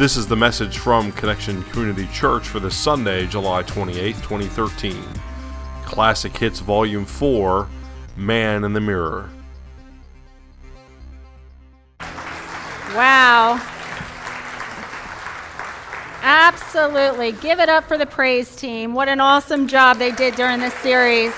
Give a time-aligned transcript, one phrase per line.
[0.00, 4.96] This is the message from Connection Community Church for this Sunday, July 28, 2013.
[5.84, 7.68] Classic Hits Volume 4
[8.16, 9.28] Man in the Mirror.
[12.94, 13.60] Wow.
[16.22, 17.32] Absolutely.
[17.32, 18.94] Give it up for the praise team.
[18.94, 21.34] What an awesome job they did during this series.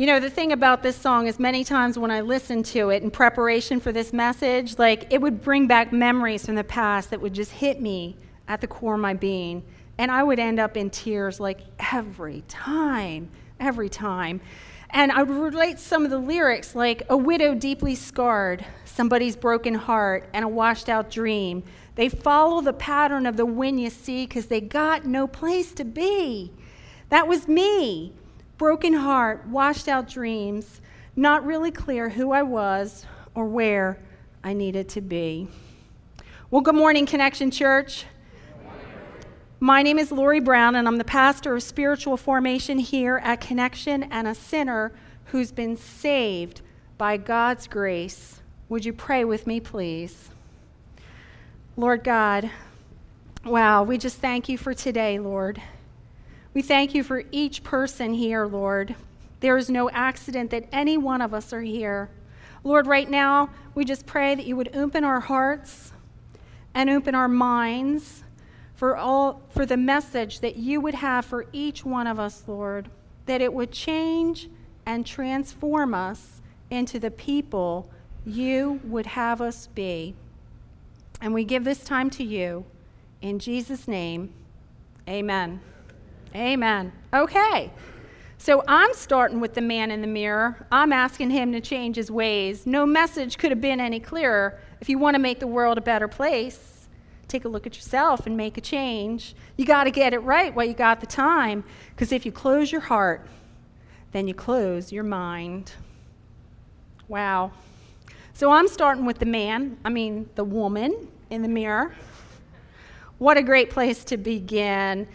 [0.00, 3.02] You know, the thing about this song is many times when I listen to it
[3.02, 7.20] in preparation for this message, like it would bring back memories from the past that
[7.20, 8.16] would just hit me
[8.48, 9.62] at the core of my being.
[9.98, 11.60] And I would end up in tears like
[11.92, 13.28] every time,
[13.60, 14.40] every time.
[14.88, 19.74] And I would relate some of the lyrics like a widow deeply scarred, somebody's broken
[19.74, 21.62] heart, and a washed out dream.
[21.96, 25.84] They follow the pattern of the wind you see because they got no place to
[25.84, 26.54] be.
[27.10, 28.14] That was me
[28.60, 30.82] broken heart, washed out dreams,
[31.16, 33.98] not really clear who I was or where
[34.44, 35.48] I needed to be.
[36.50, 38.04] Well, good morning, Connection Church.
[39.60, 44.02] My name is Lori Brown, and I'm the pastor of spiritual formation here at Connection
[44.02, 44.92] and a sinner
[45.28, 46.60] who's been saved
[46.98, 48.42] by God's grace.
[48.68, 50.28] Would you pray with me, please?
[51.78, 52.50] Lord God,
[53.42, 55.62] wow, we just thank you for today, Lord.
[56.52, 58.96] We thank you for each person here, Lord.
[59.40, 62.10] There is no accident that any one of us are here.
[62.64, 65.92] Lord, right now, we just pray that you would open our hearts
[66.74, 68.24] and open our minds
[68.74, 72.90] for all for the message that you would have for each one of us, Lord,
[73.26, 74.48] that it would change
[74.84, 77.90] and transform us into the people
[78.24, 80.14] you would have us be.
[81.20, 82.64] And we give this time to you
[83.20, 84.32] in Jesus name.
[85.08, 85.60] Amen.
[86.34, 86.92] Amen.
[87.12, 87.70] Okay.
[88.38, 90.66] So I'm starting with the man in the mirror.
[90.72, 92.66] I'm asking him to change his ways.
[92.66, 94.58] No message could have been any clearer.
[94.80, 96.88] If you want to make the world a better place,
[97.28, 99.34] take a look at yourself and make a change.
[99.56, 101.64] You got to get it right while you got the time.
[101.90, 103.26] Because if you close your heart,
[104.12, 105.72] then you close your mind.
[107.08, 107.52] Wow.
[108.32, 111.94] So I'm starting with the man, I mean, the woman in the mirror.
[113.18, 115.06] What a great place to begin.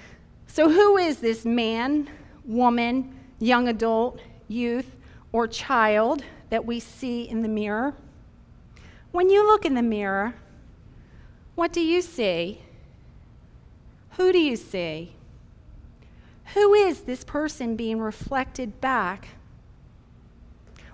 [0.56, 2.10] So, who is this man,
[2.46, 4.96] woman, young adult, youth,
[5.34, 7.94] or child that we see in the mirror?
[9.12, 10.36] When you look in the mirror,
[11.56, 12.62] what do you see?
[14.12, 15.18] Who do you see?
[16.54, 19.28] Who is this person being reflected back?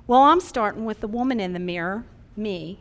[0.07, 2.03] Well, I'm starting with the woman in the mirror,
[2.35, 2.79] me.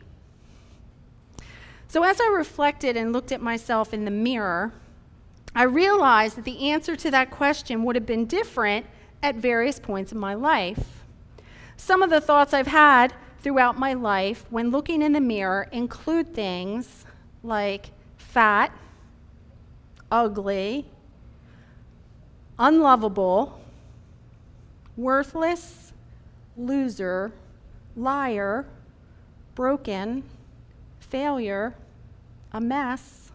[1.87, 4.73] So, as I reflected and looked at myself in the mirror,
[5.53, 8.85] I realized that the answer to that question would have been different
[9.21, 11.03] at various points in my life.
[11.75, 16.33] Some of the thoughts I've had throughout my life when looking in the mirror include
[16.33, 17.05] things
[17.43, 18.71] like fat,
[20.11, 20.85] ugly,
[22.57, 23.59] unlovable,
[24.95, 25.91] worthless,
[26.55, 27.31] loser,
[27.95, 28.65] liar,
[29.55, 30.23] broken,
[30.99, 31.75] failure,
[32.53, 33.31] a mess,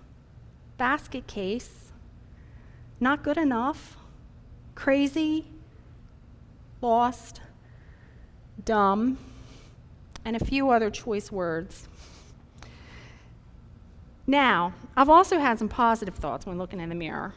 [0.79, 1.86] basket case,
[3.01, 3.97] not good enough,
[4.75, 5.47] crazy,
[6.81, 7.41] lost,
[8.65, 9.19] dumb,
[10.25, 11.89] and a few other choice words.
[14.27, 17.35] Now, I've also had some positive thoughts when looking in the mirror.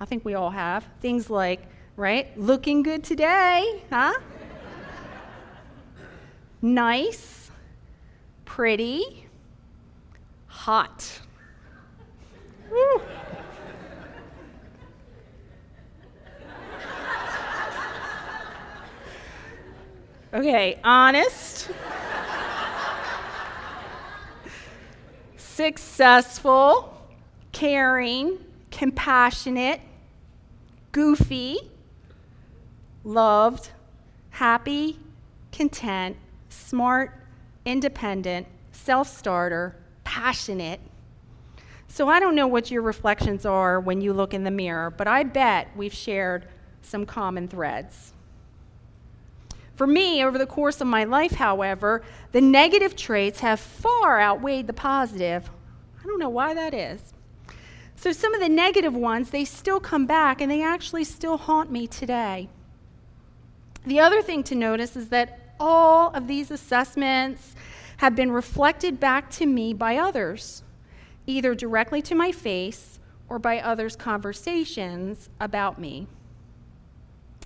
[0.00, 0.86] I think we all have.
[1.00, 1.60] Things like,
[1.96, 4.14] right, looking good today, huh?
[6.62, 7.50] nice,
[8.44, 9.26] pretty,
[10.46, 11.20] hot.
[20.36, 21.70] Okay, honest,
[25.38, 26.94] successful,
[27.52, 28.36] caring,
[28.70, 29.80] compassionate,
[30.92, 31.56] goofy,
[33.02, 33.70] loved,
[34.28, 34.98] happy,
[35.52, 36.18] content,
[36.50, 37.18] smart,
[37.64, 39.74] independent, self starter,
[40.04, 40.80] passionate.
[41.88, 45.08] So I don't know what your reflections are when you look in the mirror, but
[45.08, 46.46] I bet we've shared
[46.82, 48.12] some common threads.
[49.76, 52.02] For me, over the course of my life, however,
[52.32, 55.50] the negative traits have far outweighed the positive.
[56.00, 57.12] I don't know why that is.
[57.94, 61.70] So some of the negative ones, they still come back and they actually still haunt
[61.70, 62.48] me today.
[63.84, 67.54] The other thing to notice is that all of these assessments
[67.98, 70.62] have been reflected back to me by others,
[71.26, 72.98] either directly to my face
[73.28, 76.06] or by others' conversations about me.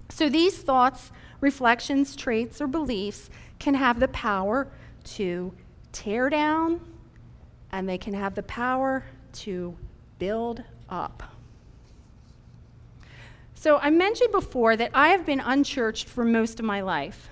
[0.08, 4.68] So these thoughts reflections, traits, or beliefs can have the power
[5.04, 5.52] to
[5.92, 6.80] tear down
[7.72, 9.76] and they can have the power to
[10.18, 11.22] build up.
[13.54, 17.28] So, I mentioned before that I have been unchurched for most of my life.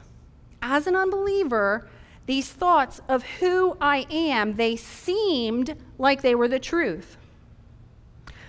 [0.60, 1.88] As an unbeliever,
[2.26, 7.16] these thoughts of who I am, they seemed like they were the truth.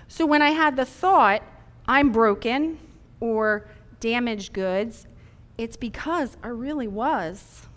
[0.09, 1.44] So when I had the thought,
[1.88, 2.77] I'm broken
[3.21, 3.69] or
[4.01, 5.07] damaged goods,
[5.59, 7.67] it's because I really was.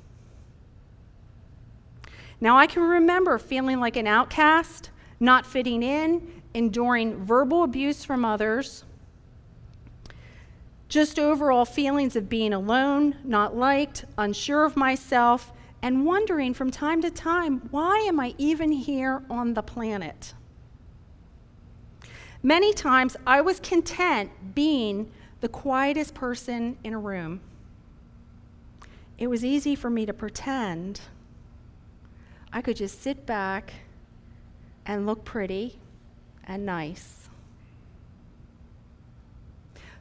[2.41, 8.25] Now I can remember feeling like an outcast, not fitting in, enduring verbal abuse from
[8.25, 8.85] others,
[10.89, 15.53] just overall feelings of being alone, not liked, unsure of myself,
[15.83, 20.35] and wondering from time to time, why am I even here on the planet?
[22.45, 27.41] Many times I was content being the quietest person in a room.
[29.23, 31.01] It was easy for me to pretend
[32.53, 33.73] I could just sit back
[34.85, 35.79] and look pretty
[36.43, 37.29] and nice.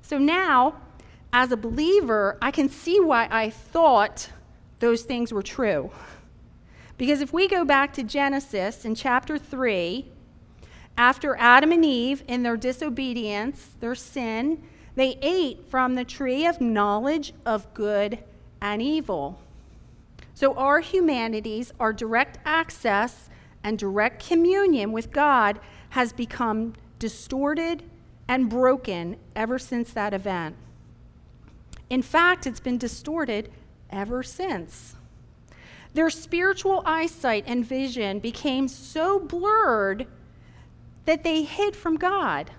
[0.01, 0.81] So now,
[1.31, 4.31] as a believer, I can see why I thought
[4.79, 5.91] those things were true.
[6.97, 10.09] Because if we go back to Genesis in chapter 3,
[10.97, 14.63] after Adam and Eve, in their disobedience, their sin,
[14.95, 18.24] they ate from the tree of knowledge of good
[18.61, 19.39] and evil.
[20.33, 23.29] So, our humanities, our direct access
[23.63, 25.59] and direct communion with God
[25.89, 27.83] has become distorted
[28.27, 30.55] and broken ever since that event.
[31.89, 33.51] In fact, it's been distorted
[33.89, 34.95] ever since.
[35.93, 40.07] Their spiritual eyesight and vision became so blurred
[41.05, 42.51] that they hid from God.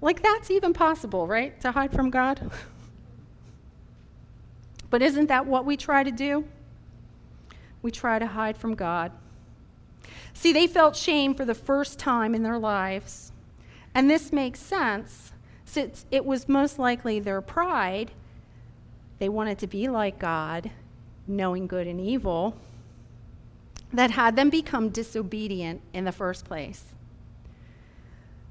[0.00, 1.60] Like, that's even possible, right?
[1.60, 2.50] To hide from God?
[4.92, 6.44] But isn't that what we try to do?
[7.80, 9.10] We try to hide from God.
[10.34, 13.32] See, they felt shame for the first time in their lives.
[13.94, 15.32] And this makes sense
[15.64, 18.10] since it was most likely their pride.
[19.18, 20.70] They wanted to be like God,
[21.26, 22.58] knowing good and evil,
[23.94, 26.84] that had them become disobedient in the first place.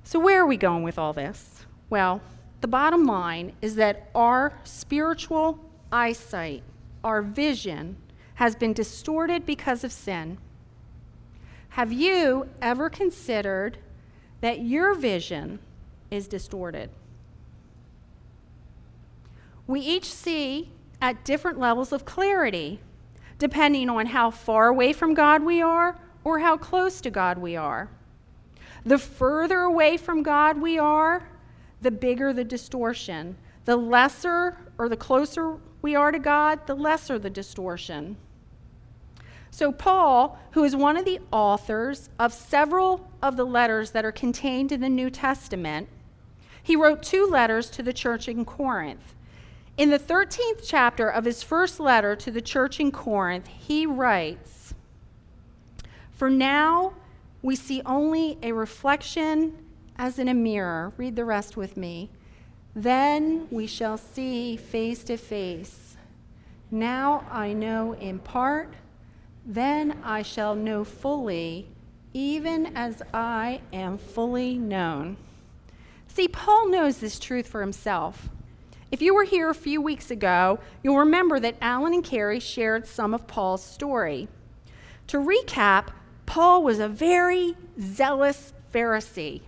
[0.03, 1.67] So, where are we going with all this?
[1.91, 2.19] Well,
[2.61, 5.59] the bottom line is that our spiritual
[5.91, 6.63] eyesight,
[7.03, 7.97] our vision,
[8.35, 10.37] has been distorted because of sin.
[11.69, 13.77] Have you ever considered
[14.41, 15.59] that your vision
[16.09, 16.89] is distorted?
[19.67, 20.71] We each see
[21.01, 22.79] at different levels of clarity,
[23.37, 27.55] depending on how far away from God we are or how close to God we
[27.55, 27.89] are.
[28.85, 31.29] The further away from God we are,
[31.81, 33.37] the bigger the distortion.
[33.65, 38.17] The lesser or the closer we are to God, the lesser the distortion.
[39.49, 44.11] So, Paul, who is one of the authors of several of the letters that are
[44.11, 45.89] contained in the New Testament,
[46.63, 49.13] he wrote two letters to the church in Corinth.
[49.77, 54.73] In the 13th chapter of his first letter to the church in Corinth, he writes
[56.11, 56.93] For now
[57.41, 59.65] we see only a reflection
[59.97, 60.93] as in a mirror.
[60.97, 62.09] Read the rest with me.
[62.75, 65.97] Then we shall see face to face.
[66.69, 68.73] Now I know in part,
[69.45, 71.67] then I shall know fully,
[72.13, 75.17] even as I am fully known.
[76.07, 78.29] See, Paul knows this truth for himself.
[78.91, 82.85] If you were here a few weeks ago, you'll remember that Alan and Carrie shared
[82.85, 84.27] some of Paul's story.
[85.07, 85.87] To recap,
[86.25, 89.41] Paul was a very zealous Pharisee.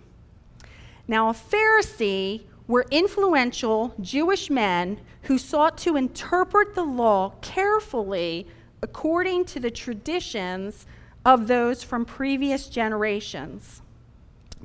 [1.07, 8.47] Now, a Pharisee were influential Jewish men who sought to interpret the law carefully
[8.81, 10.87] according to the traditions
[11.23, 13.83] of those from previous generations.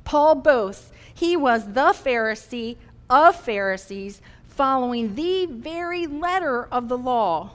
[0.05, 2.77] Paul boasts he was the Pharisee
[3.11, 7.51] of Pharisees, following the very letter of the law.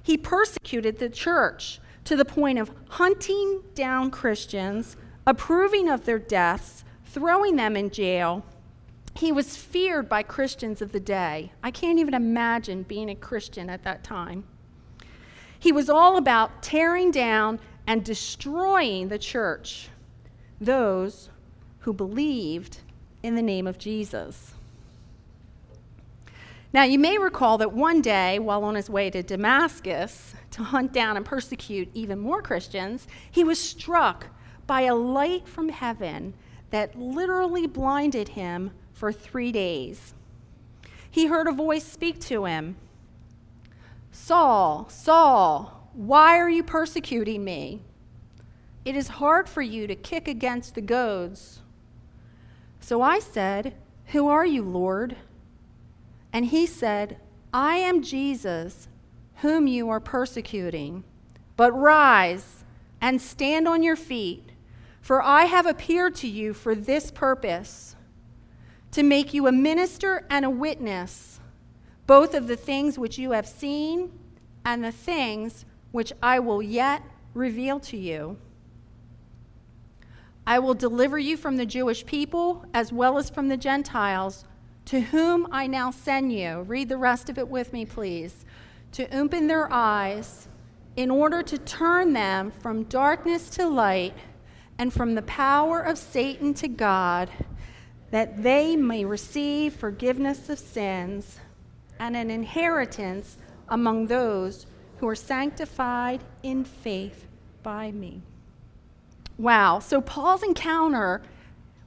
[0.00, 4.96] He persecuted the church to the point of hunting down Christians,
[5.26, 8.44] approving of their deaths, throwing them in jail,
[9.18, 11.50] he was feared by Christians of the day.
[11.60, 14.44] I can't even imagine being a Christian at that time.
[15.58, 19.88] He was all about tearing down and destroying the church,
[20.60, 21.30] those
[21.80, 22.78] who believed
[23.20, 24.54] in the name of Jesus.
[26.72, 30.92] Now, you may recall that one day, while on his way to Damascus to hunt
[30.92, 34.26] down and persecute even more Christians, he was struck
[34.68, 36.34] by a light from heaven
[36.70, 40.12] that literally blinded him for three days.
[41.08, 42.76] He heard a voice speak to him
[44.10, 47.82] Saul, Saul, Why are you persecuting me?
[48.84, 51.60] It is hard for you to kick against the goads.
[52.80, 53.74] So I said,
[54.06, 55.16] Who are you, Lord?
[56.32, 57.18] And he said,
[57.54, 58.88] I am Jesus,
[59.36, 61.04] whom you are persecuting.
[61.56, 62.64] But rise
[63.00, 64.50] and stand on your feet,
[65.00, 67.94] for I have appeared to you for this purpose
[68.92, 71.40] to make you a minister and a witness,
[72.06, 74.10] both of the things which you have seen
[74.64, 77.02] and the things which I will yet
[77.34, 78.38] reveal to you.
[80.46, 84.46] I will deliver you from the Jewish people as well as from the Gentiles,
[84.86, 86.62] to whom I now send you.
[86.62, 88.46] Read the rest of it with me, please.
[88.92, 90.48] To open their eyes
[90.96, 94.14] in order to turn them from darkness to light
[94.78, 97.28] and from the power of Satan to God,
[98.10, 101.38] that they may receive forgiveness of sins
[101.98, 103.36] and an inheritance
[103.68, 104.66] among those
[104.98, 107.26] who are sanctified in faith
[107.62, 108.22] by me.
[109.36, 109.78] Wow.
[109.78, 111.22] So Paul's encounter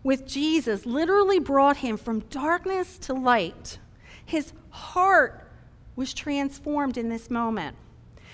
[0.04, 3.78] with Jesus literally brought him from darkness to light.
[4.26, 5.52] His heart
[5.96, 7.76] was transformed in this moment.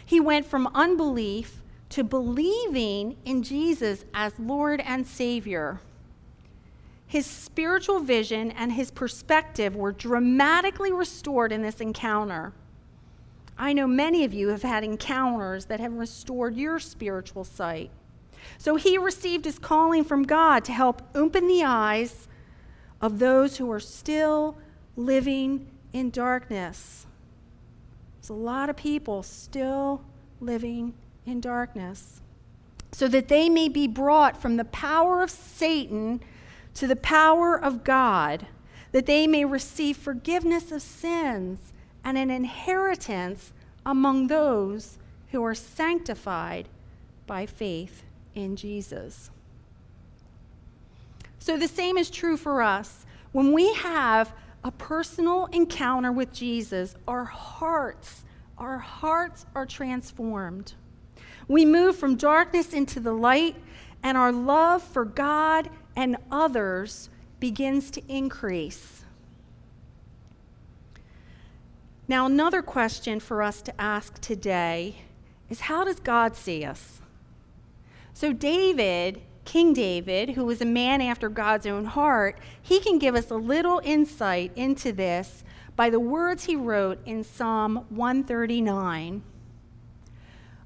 [0.06, 5.82] He went from unbelief to believing in Jesus as Lord and Savior.
[7.08, 12.54] His spiritual vision and his perspective were dramatically restored in this encounter.
[13.58, 17.92] I know many of you have had encounters that have restored your spiritual sight.
[18.58, 22.28] So he received his calling from God to help open the eyes
[23.02, 24.58] of those who are still
[24.96, 27.06] living in darkness.
[28.20, 30.04] There's a lot of people still
[30.42, 30.94] living
[31.26, 32.22] in darkness.
[32.92, 36.22] So that they may be brought from the power of Satan
[36.78, 38.46] to the power of God,
[38.92, 43.52] that they may receive forgiveness of sins and an inheritance
[43.84, 45.00] among those
[45.32, 46.70] who are sanctified
[47.26, 48.04] by faith
[48.36, 49.32] in Jesus.
[51.40, 53.08] So the same is true for us.
[53.32, 54.32] When we have
[54.64, 58.24] a personal encounter with Jesus, our hearts,
[58.56, 60.74] our hearts are transformed.
[61.48, 63.56] We move from darkness into the light,
[64.04, 69.04] and our love for God and others begins to increase.
[72.08, 75.00] Now, another question for us to ask today
[75.50, 77.02] is how does God see us?
[78.14, 83.16] So, David, King David, who was a man after God's own heart, he can give
[83.16, 85.44] us a little insight into this
[85.76, 89.24] by the words he wrote in Psalm 139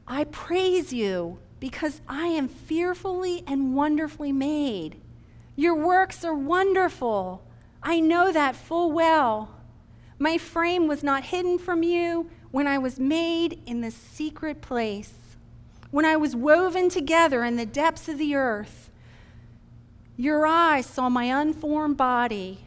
[0.08, 5.00] I praise you because I am fearfully and wonderfully made.
[5.56, 7.44] Your works are wonderful.
[7.84, 9.56] I know that full well.
[10.20, 15.14] My frame was not hidden from you when I was made in the secret place
[15.92, 18.90] when I was woven together in the depths of the earth.
[20.18, 22.60] Your eyes saw my unformed body.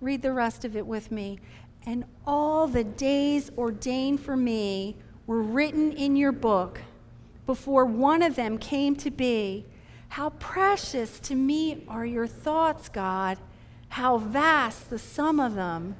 [0.00, 1.38] Read the rest of it with me.
[1.86, 4.96] And all the days ordained for me
[5.26, 6.80] were written in your book
[7.46, 9.64] before one of them came to be.
[10.12, 13.38] How precious to me are your thoughts, God.
[13.88, 15.96] How vast the sum of them.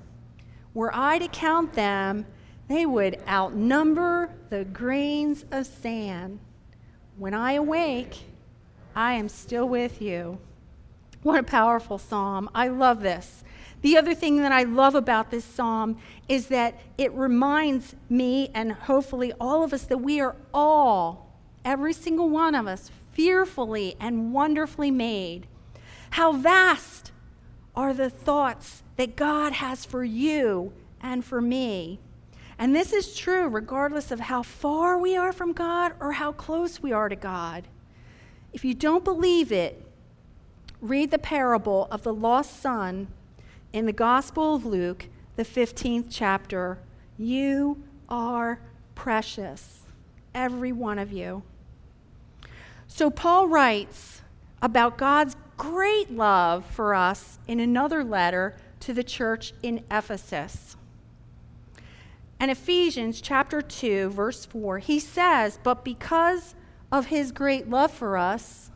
[0.74, 2.26] Were I to count them,
[2.68, 6.40] they would outnumber the grains of sand.
[7.16, 8.24] When I awake,
[8.94, 10.36] I am still with you.
[11.22, 12.50] What a powerful psalm.
[12.54, 13.42] I love this.
[13.80, 15.96] The other thing that I love about this psalm
[16.28, 21.94] is that it reminds me and hopefully all of us that we are all, every
[21.94, 25.46] single one of us, fearfully and wonderfully made.
[26.10, 27.12] How vast
[27.74, 31.98] are the thoughts that God has for you and for me.
[32.58, 36.82] And this is true regardless of how far we are from God or how close
[36.82, 37.66] we are to God.
[38.52, 39.84] If you don't believe it,
[40.80, 43.08] read the parable of the lost son
[43.72, 46.78] in the Gospel of Luke, the 15th chapter.
[47.16, 48.60] You are
[48.94, 49.82] precious,
[50.34, 51.42] every one of you.
[52.94, 54.20] So, Paul writes
[54.60, 60.76] about God's great love for us in another letter to the church in Ephesus.
[62.38, 66.54] And Ephesians chapter 2, verse 4, he says, But because
[66.92, 68.70] of his great love for us,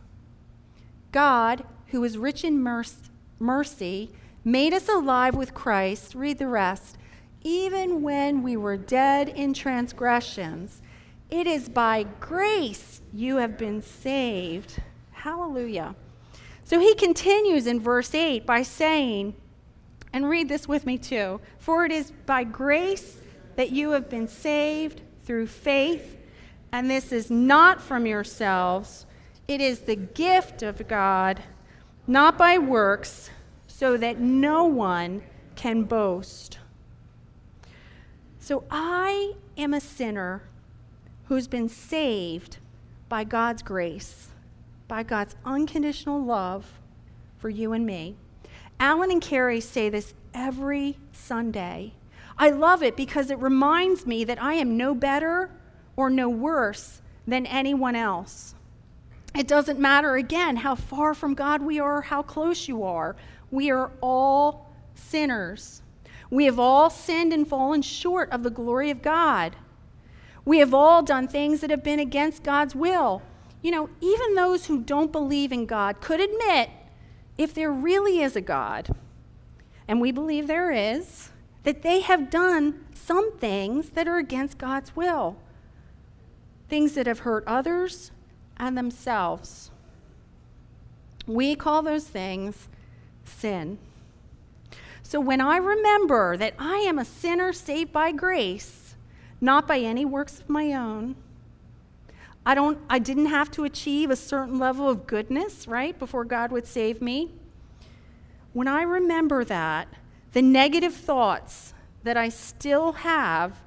[1.12, 2.58] God, who is rich in
[3.38, 4.10] mercy,
[4.42, 6.14] made us alive with Christ.
[6.14, 6.96] Read the rest.
[7.42, 10.80] Even when we were dead in transgressions,
[11.30, 14.80] it is by grace you have been saved.
[15.12, 15.94] Hallelujah.
[16.64, 19.34] So he continues in verse 8 by saying,
[20.12, 23.20] and read this with me too, for it is by grace
[23.56, 26.16] that you have been saved through faith,
[26.72, 29.06] And this is not from yourselves,
[29.48, 31.42] it is the gift of God,
[32.06, 33.30] not by works,
[33.66, 35.22] so that no one
[35.54, 36.58] can boast.
[38.38, 40.42] So I am a sinner
[41.28, 42.58] who's been saved
[43.08, 44.28] by God's grace,
[44.88, 46.80] by God's unconditional love
[47.38, 48.16] for you and me.
[48.78, 51.92] Alan and Carrie say this every Sunday.
[52.38, 55.50] I love it because it reminds me that I am no better
[55.96, 58.54] or no worse than anyone else.
[59.34, 63.16] It doesn't matter, again, how far from God we are, how close you are.
[63.50, 65.82] We are all sinners.
[66.30, 69.56] We have all sinned and fallen short of the glory of God.
[70.46, 73.20] We have all done things that have been against God's will.
[73.60, 76.70] You know, even those who don't believe in God could admit
[77.36, 78.88] if there really is a God,
[79.88, 81.30] and we believe there is,
[81.64, 85.36] that they have done some things that are against God's will,
[86.68, 88.12] things that have hurt others
[88.56, 89.72] and themselves.
[91.26, 92.68] We call those things
[93.24, 93.78] sin.
[95.02, 98.85] So when I remember that I am a sinner saved by grace,
[99.40, 101.16] not by any works of my own,
[102.44, 106.52] I don't I didn't have to achieve a certain level of goodness, right, before God
[106.52, 107.32] would save me.
[108.52, 109.88] When I remember that,
[110.32, 111.74] the negative thoughts
[112.04, 113.60] that I still have,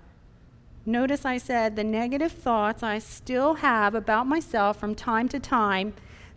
[0.86, 5.94] notice I said the negative thoughts I still have about myself from time to time,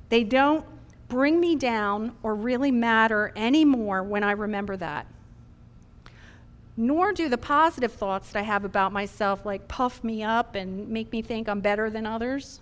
[0.09, 0.67] they don't
[1.09, 5.07] bring me down or really matter anymore when I remember that.
[6.77, 10.89] Nor do the positive thoughts that I have about myself like puff me up and
[10.89, 12.61] make me think I'm better than others.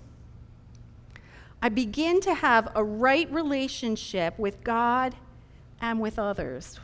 [1.62, 5.14] I begin to have a right relationship with God
[5.80, 6.80] and with others.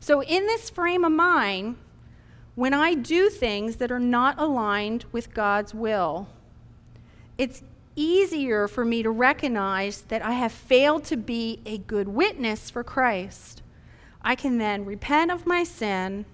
[0.00, 1.76] So, in this frame of mind,
[2.54, 6.28] when I do things that are not aligned with God's will,
[7.36, 7.62] it's
[7.96, 12.84] easier for me to recognize that I have failed to be a good witness for
[12.84, 13.62] Christ.
[14.24, 16.24] I can then repent of my sin,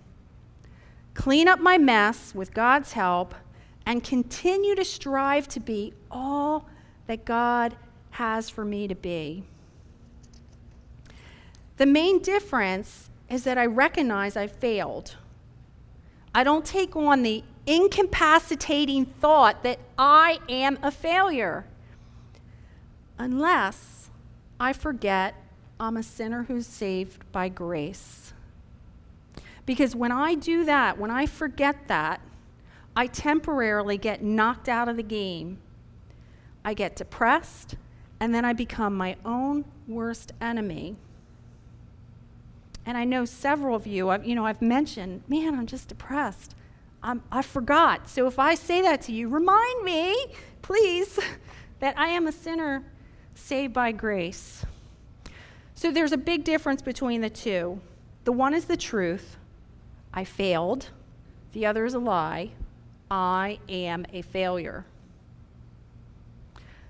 [1.14, 3.34] clean up my mess with God's help,
[3.84, 6.66] and continue to strive to be all
[7.08, 7.76] that God
[8.12, 9.42] has for me to be.
[11.78, 15.16] The main difference is that I recognize I failed.
[16.32, 21.66] I don't take on the incapacitating thought that I am a failure
[23.18, 24.10] unless
[24.58, 25.34] I forget
[25.80, 28.34] I'm a sinner who's saved by grace.
[29.64, 32.20] Because when I do that, when I forget that,
[32.94, 35.58] I temporarily get knocked out of the game.
[36.64, 37.76] I get depressed,
[38.20, 40.96] and then I become my own worst enemy.
[42.84, 46.54] And I know several of you, I've, you know, I've mentioned, man, I'm just depressed.
[47.02, 48.08] I'm, I forgot.
[48.08, 50.14] So if I say that to you, remind me,
[50.60, 51.18] please,
[51.78, 52.84] that I am a sinner
[53.34, 54.66] saved by grace.
[55.80, 57.80] So there's a big difference between the two.
[58.24, 59.38] The one is the truth
[60.12, 60.90] I failed,
[61.54, 62.50] the other is a lie
[63.10, 64.84] I am a failure.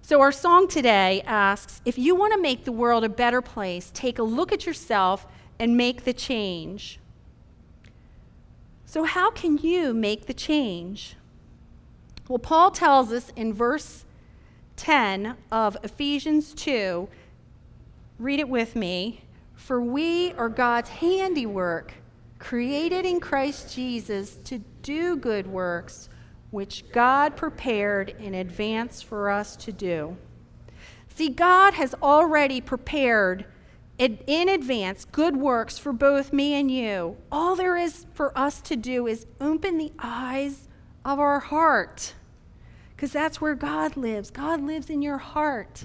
[0.03, 3.93] So, our song today asks if you want to make the world a better place,
[3.95, 5.25] take a look at yourself
[5.61, 6.99] and make the change.
[8.87, 11.15] So, how can you make the change?
[12.27, 14.05] Well, Paul tells us in verse
[14.75, 17.09] 10 of Ephesians 2,
[18.21, 19.23] read it with me.
[19.55, 21.95] For we are God's handiwork,
[22.39, 26.09] created in Christ Jesus to do good works,
[26.51, 30.17] which God prepared in advance for us to do.
[31.15, 33.45] See, God has already prepared
[33.99, 37.19] in advance good works for both me and you.
[37.31, 40.69] All there is for us to do is open the eyes
[41.05, 42.15] of our heart
[42.97, 44.31] because that's where God lives.
[44.31, 45.85] God lives in your heart.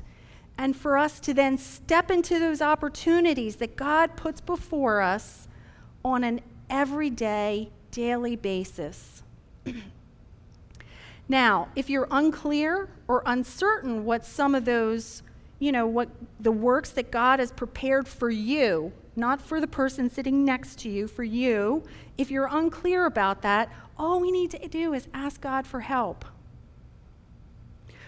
[0.57, 5.47] And for us to then step into those opportunities that God puts before us
[6.03, 9.23] on an everyday, daily basis.
[11.29, 15.23] now, if you're unclear or uncertain what some of those
[15.59, 20.09] you know, what the works that God has prepared for you, not for the person
[20.09, 21.83] sitting next to you, for you.
[22.17, 26.25] If you're unclear about that, all we need to do is ask God for help.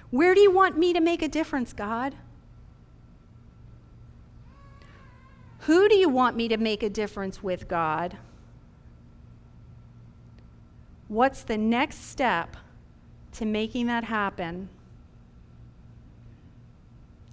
[0.09, 2.15] Where do you want me to make a difference, God?
[5.67, 8.15] Who do you want me to make a difference with, God?
[11.09, 12.55] What's the next step
[13.33, 14.69] to making that happen?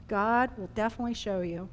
[0.08, 1.68] God will definitely show you.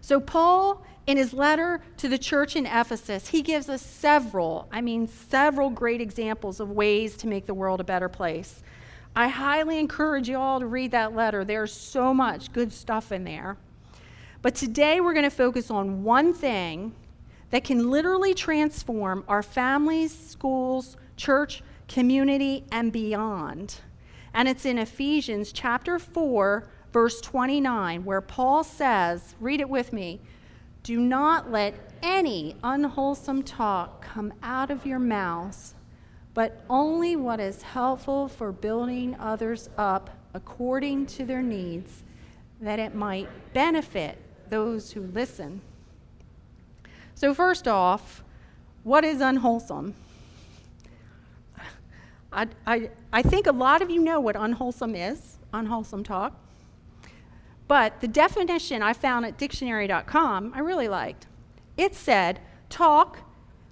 [0.00, 4.80] So, Paul, in his letter to the church in Ephesus, he gives us several, I
[4.80, 8.60] mean, several great examples of ways to make the world a better place.
[9.14, 11.44] I highly encourage you all to read that letter.
[11.44, 13.56] There's so much good stuff in there.
[14.44, 16.94] But today we're going to focus on one thing
[17.48, 23.76] that can literally transform our families, schools, church, community, and beyond.
[24.34, 30.20] And it's in Ephesians chapter 4, verse 29, where Paul says, read it with me,
[30.82, 35.74] do not let any unwholesome talk come out of your mouths,
[36.34, 42.04] but only what is helpful for building others up according to their needs,
[42.60, 44.18] that it might benefit
[44.50, 45.60] those who listen.
[47.14, 48.22] So, first off,
[48.82, 49.94] what is unwholesome?
[52.32, 56.38] I, I, I think a lot of you know what unwholesome is, unwholesome talk.
[57.68, 61.26] But the definition I found at dictionary.com, I really liked.
[61.76, 63.20] It said, talk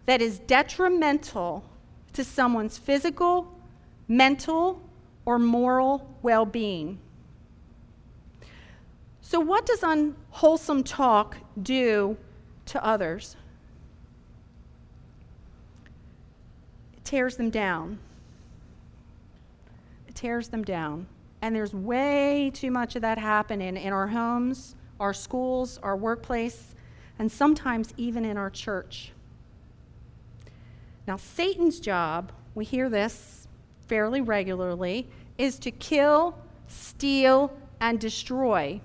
[0.07, 1.65] that is detrimental
[2.13, 3.59] to someone's physical,
[4.09, 4.83] mental,
[5.25, 6.99] or moral well being.
[9.33, 12.19] So, what does unwholesome talk do
[12.67, 13.35] to others?
[16.93, 17.99] It tears them down.
[20.07, 21.07] It tears them down.
[21.41, 26.75] And there's way too much of that happening in our homes, our schools, our workplace,
[27.19, 29.13] and sometimes even in our church.
[31.07, 33.49] Now, Satan's job, we hear this
[33.89, 36.37] fairly regularly, is to kill,
[36.69, 38.83] steal, and destroy.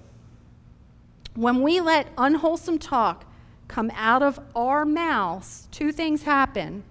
[1.37, 3.23] When we let unwholesome talk
[3.67, 6.83] come out of our mouths, two things happen.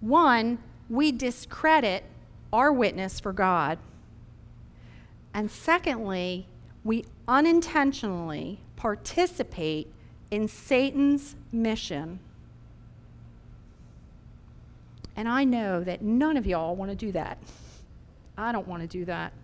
[0.00, 2.04] One, we discredit
[2.50, 3.78] our witness for God.
[5.34, 6.46] And secondly,
[6.82, 9.92] we unintentionally participate
[10.30, 12.20] in Satan's mission.
[15.14, 17.36] And I know that none of y'all want to do that.
[18.38, 19.34] I don't want to do that.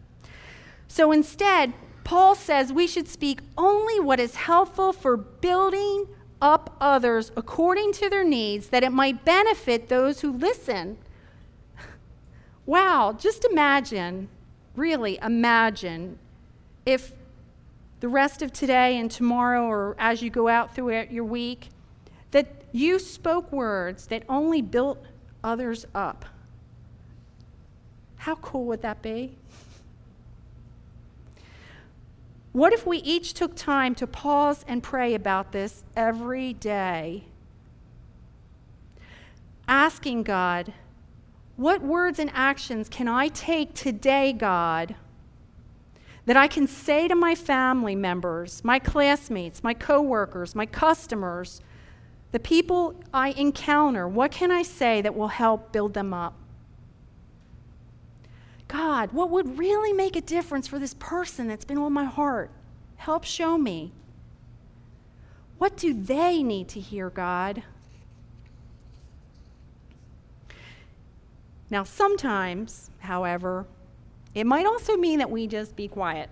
[0.89, 1.75] So instead,
[2.09, 6.07] Paul says we should speak only what is helpful for building
[6.41, 10.97] up others according to their needs, that it might benefit those who listen.
[12.65, 14.31] Wow, just imagine,
[14.75, 16.19] really imagine,
[16.87, 17.13] if
[18.01, 21.69] the rest of today and tomorrow, or as you go out throughout your week,
[22.31, 25.05] that you spoke words that only built
[25.45, 26.25] others up.
[28.17, 29.37] How cool would that be?
[32.59, 37.27] What if we each took time to pause and pray about this every day?
[39.69, 40.73] Asking God,
[41.55, 44.97] what words and actions can I take today, God,
[46.27, 51.61] that I can say to my family members, my classmates, my coworkers, my customers,
[52.33, 56.35] the people I encounter, what can I say that will help build them up?
[58.69, 62.51] God, what would really make a difference for this person that's been on my heart?
[62.97, 63.93] Help show me.
[65.57, 67.63] What do they need to hear, God?
[71.71, 73.67] Now, sometimes, however,
[74.35, 76.29] it might also mean that we just be quiet.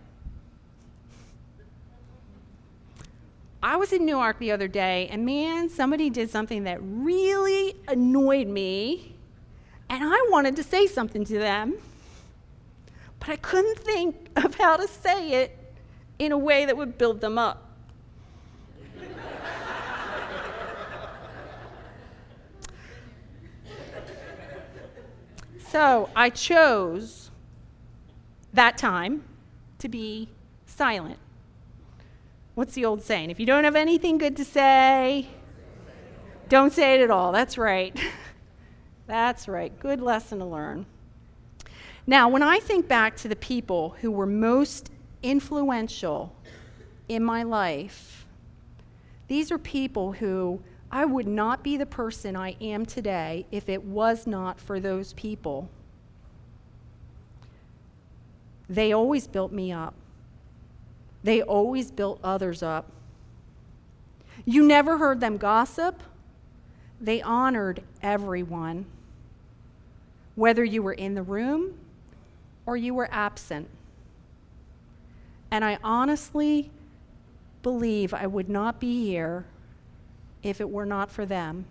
[3.62, 8.46] I was in Newark the other day, and man, somebody did something that really annoyed
[8.46, 9.16] me,
[9.88, 11.75] and I wanted to say something to them
[13.26, 15.58] but I couldn't think of how to say it
[16.18, 17.62] in a way that would build them up.
[25.68, 27.30] so I chose
[28.54, 29.24] that time
[29.78, 30.30] to be
[30.64, 31.18] silent.
[32.54, 33.28] What's the old saying?
[33.30, 35.28] If you don't have anything good to say,
[36.48, 37.32] don't say it at all.
[37.32, 37.98] That's right.
[39.06, 39.78] That's right.
[39.78, 40.86] Good lesson to learn.
[42.07, 44.90] Now, when I think back to the people who were most
[45.23, 46.33] influential
[47.09, 48.27] in my life,
[49.27, 53.83] these are people who I would not be the person I am today if it
[53.83, 55.69] was not for those people.
[58.69, 59.95] They always built me up,
[61.25, 62.92] they always built others up.
[64.45, 66.05] You never heard them gossip,
[67.01, 68.87] they honored everyone.
[70.37, 71.75] Whether you were in the room
[72.66, 73.68] or you were absent.
[75.50, 76.70] And I honestly
[77.62, 79.46] believe I would not be here
[80.42, 81.64] if it were not for them.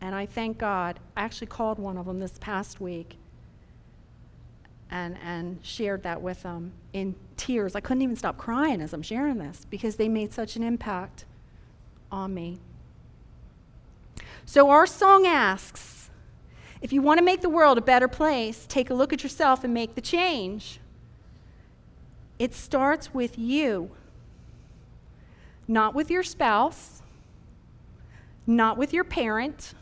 [0.00, 0.98] And I thank God.
[1.16, 3.16] I actually called one of them this past week.
[4.90, 7.74] and, and shared that with them in tears.
[7.74, 11.24] I couldn't even stop crying as I'm sharing this because they made such an impact
[12.10, 12.58] on me.
[14.44, 16.10] So, our song asks
[16.82, 19.62] if you want to make the world a better place, take a look at yourself
[19.62, 20.80] and make the change.
[22.40, 23.92] It starts with you,
[25.68, 27.00] not with your spouse,
[28.48, 29.74] not with your parent,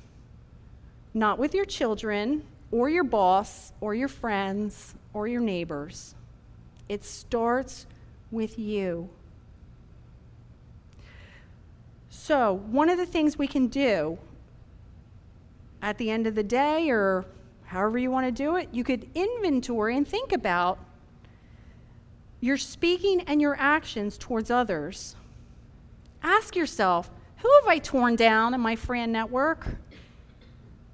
[1.15, 6.15] not with your children, or your boss, or your friends, or your neighbors.
[6.87, 7.87] It starts
[8.31, 9.09] with you.
[12.11, 14.19] So, one of the things we can do
[15.83, 17.25] at the end of the day, or
[17.65, 20.79] however you want to do it, you could inventory and think about
[22.41, 25.17] your speaking and your actions towards others.
[26.23, 29.67] Ask yourself who have I torn down in my friend network?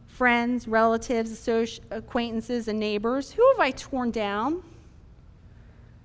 [0.06, 3.32] Friends, relatives, associ- acquaintances, and neighbors.
[3.32, 4.62] Who have I torn down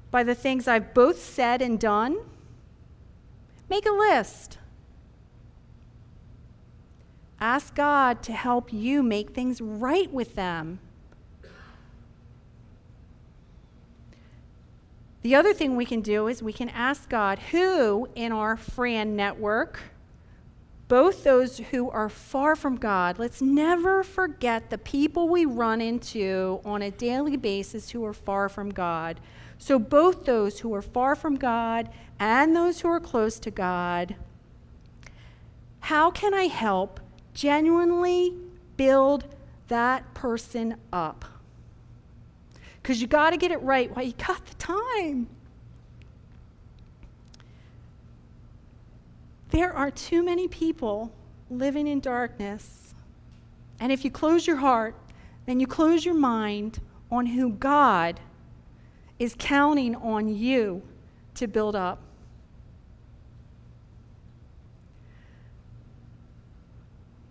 [0.10, 2.18] by the things I've both said and done?
[3.70, 4.58] Make a list.
[7.42, 10.80] Ask God to help you make things right with them.
[15.24, 19.18] The other thing we can do is we can ask God who in our friend
[19.18, 19.80] network,
[20.88, 26.60] both those who are far from God, let's never forget the people we run into
[26.64, 29.20] on a daily basis who are far from God.
[29.58, 34.16] So, both those who are far from God and those who are close to God,
[35.82, 37.00] how can I help
[37.34, 38.34] genuinely
[38.78, 39.26] build
[39.68, 41.26] that person up.
[42.82, 45.28] Because you got to get it right while you got the time.
[49.50, 51.12] There are too many people
[51.50, 52.94] living in darkness.
[53.80, 54.96] And if you close your heart,
[55.46, 56.80] then you close your mind
[57.12, 58.20] on who God
[59.20, 60.82] is counting on you
[61.36, 62.02] to build up.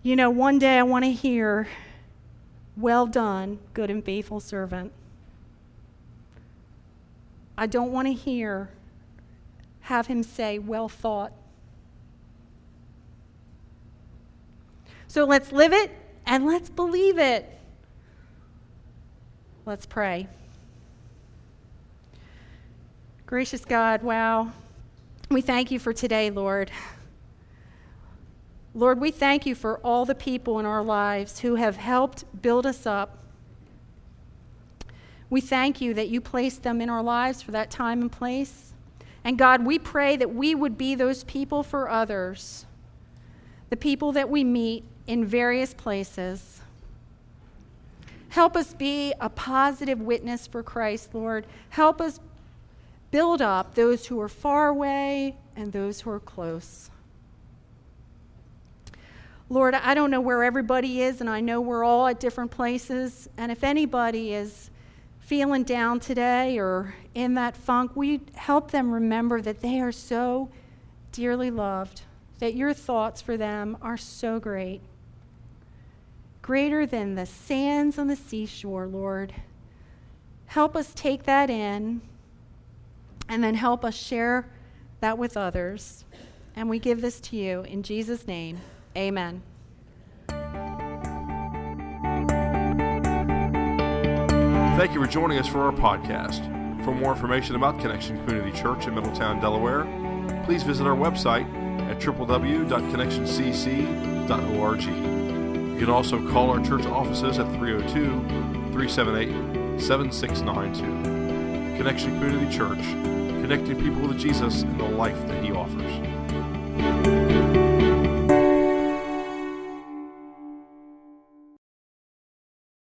[0.03, 1.67] You know, one day I want to hear,
[2.75, 4.91] Well done, good and faithful servant.
[7.55, 8.69] I don't want to hear,
[9.81, 11.33] have him say, Well thought.
[15.07, 15.91] So let's live it
[16.25, 17.45] and let's believe it.
[19.65, 20.27] Let's pray.
[23.27, 24.51] Gracious God, wow.
[25.29, 26.71] We thank you for today, Lord.
[28.73, 32.65] Lord, we thank you for all the people in our lives who have helped build
[32.65, 33.17] us up.
[35.29, 38.73] We thank you that you placed them in our lives for that time and place.
[39.23, 42.65] And God, we pray that we would be those people for others,
[43.69, 46.61] the people that we meet in various places.
[48.29, 51.45] Help us be a positive witness for Christ, Lord.
[51.71, 52.21] Help us
[53.11, 56.90] build up those who are far away and those who are close.
[59.51, 63.27] Lord, I don't know where everybody is, and I know we're all at different places.
[63.35, 64.69] And if anybody is
[65.19, 70.49] feeling down today or in that funk, we help them remember that they are so
[71.11, 72.03] dearly loved,
[72.39, 74.79] that your thoughts for them are so great.
[76.41, 79.33] Greater than the sands on the seashore, Lord.
[80.45, 81.99] Help us take that in
[83.27, 84.47] and then help us share
[85.01, 86.05] that with others.
[86.55, 88.61] And we give this to you in Jesus' name.
[88.95, 89.41] Amen.
[94.77, 96.43] Thank you for joining us for our podcast.
[96.83, 99.85] For more information about Connection Community Church in Middletown, Delaware,
[100.45, 101.45] please visit our website
[101.89, 104.81] at www.connectioncc.org.
[104.81, 107.91] You can also call our church offices at 302
[108.71, 111.77] 378 7692.
[111.77, 112.81] Connection Community Church,
[113.41, 115.91] connecting people with Jesus and the life that He offers.